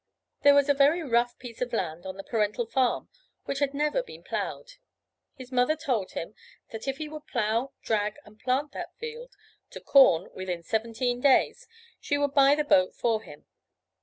There 0.41 0.55
was 0.55 0.67
a 0.67 0.73
very 0.73 1.03
rough 1.03 1.37
piece 1.37 1.61
of 1.61 1.71
land 1.71 2.07
on 2.07 2.17
the 2.17 2.23
parental 2.23 2.65
farm 2.65 3.07
which 3.45 3.59
had 3.59 3.71
never 3.71 4.01
been 4.01 4.23
plowed. 4.23 4.71
His 5.35 5.51
mother 5.51 5.75
told 5.75 6.13
him 6.13 6.33
that 6.71 6.87
if 6.87 6.97
he 6.97 7.07
would 7.07 7.27
plow, 7.27 7.73
drag 7.83 8.17
and 8.25 8.39
plant 8.39 8.71
that 8.71 8.95
field 8.97 9.35
to 9.69 9.79
corn 9.79 10.31
within 10.33 10.63
seventeen 10.63 11.21
days, 11.21 11.67
she 11.99 12.17
would 12.17 12.33
buy 12.33 12.55
the 12.55 12.63
boat 12.63 12.95
for 12.95 13.21
him. 13.21 13.45